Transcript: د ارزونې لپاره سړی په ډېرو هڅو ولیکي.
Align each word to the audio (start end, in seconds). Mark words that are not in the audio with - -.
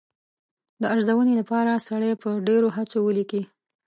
د 0.81 0.83
ارزونې 0.93 1.33
لپاره 1.41 1.83
سړی 1.87 2.11
په 2.23 2.29
ډېرو 2.47 2.67
هڅو 2.75 2.99
ولیکي. 3.03 3.41